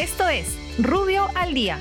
[0.00, 1.78] Esto es Rubio al Día.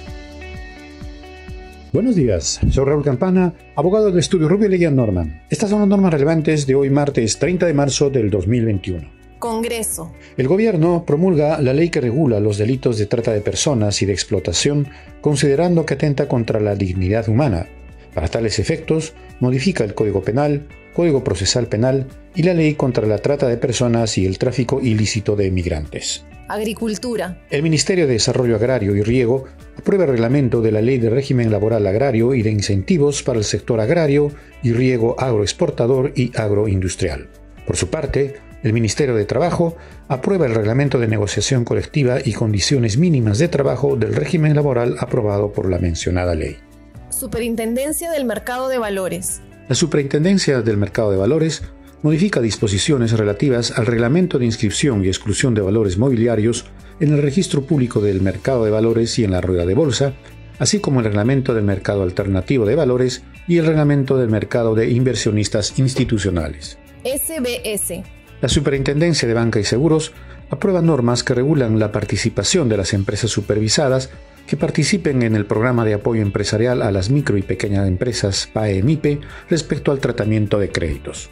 [1.93, 5.43] Buenos días, soy Raúl Campana, abogado de estudio Rubio Leguía Norman.
[5.49, 9.09] Estas son las normas relevantes de hoy martes 30 de marzo del 2021.
[9.39, 10.11] Congreso.
[10.35, 14.11] El gobierno promulga la ley que regula los delitos de trata de personas y de
[14.11, 14.89] explotación,
[15.21, 17.67] considerando que atenta contra la dignidad humana.
[18.13, 23.19] Para tales efectos, modifica el Código Penal, Código Procesal Penal y la ley contra la
[23.19, 26.25] trata de personas y el tráfico ilícito de migrantes.
[26.49, 27.45] Agricultura.
[27.51, 29.45] El Ministerio de Desarrollo Agrario y Riego
[29.77, 33.45] aprueba el reglamento de la Ley de Régimen Laboral Agrario y de Incentivos para el
[33.45, 34.31] sector agrario
[34.63, 37.29] y riego agroexportador y agroindustrial.
[37.67, 42.97] Por su parte, el Ministerio de Trabajo aprueba el reglamento de negociación colectiva y condiciones
[42.97, 46.57] mínimas de trabajo del régimen laboral aprobado por la mencionada ley.
[47.09, 49.41] Superintendencia del Mercado de Valores.
[49.69, 51.61] La Superintendencia del Mercado de Valores
[52.01, 56.65] modifica disposiciones relativas al reglamento de inscripción y exclusión de valores mobiliarios
[56.99, 60.13] en el registro público del mercado de valores y en la rueda de bolsa,
[60.59, 64.89] así como el reglamento del mercado alternativo de valores y el reglamento del mercado de
[64.89, 66.77] inversionistas institucionales.
[67.03, 68.03] SBS.
[68.41, 70.13] La Superintendencia de Banca y Seguros
[70.49, 74.09] aprueba normas que regulan la participación de las empresas supervisadas
[74.47, 79.19] que participen en el programa de apoyo empresarial a las micro y pequeñas empresas PAE-MIPE
[79.49, 81.29] respecto al tratamiento de créditos.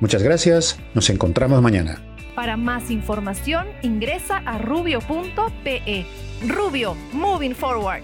[0.00, 2.00] Muchas gracias, nos encontramos mañana.
[2.34, 6.06] Para más información ingresa a rubio.pe.
[6.48, 8.02] Rubio, moving forward.